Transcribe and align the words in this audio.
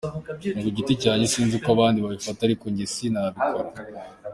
Ni 0.53 0.61
ku 0.63 0.69
giti 0.77 0.93
cyanjye 1.03 1.25
sinzi 1.33 1.53
uko 1.57 1.69
abandi 1.75 1.97
babifata 2.03 2.41
ariko 2.43 2.65
njye 2.71 2.85
sinabikora”. 2.93 3.67